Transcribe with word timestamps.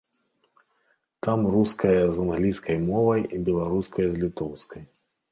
Там 1.23 1.39
руская 1.55 2.01
з 2.15 2.23
англійскай 2.23 2.77
мовай 2.85 3.21
і 3.35 3.41
беларуская 3.49 4.07
з 4.15 4.23
літоўскай. 4.23 4.83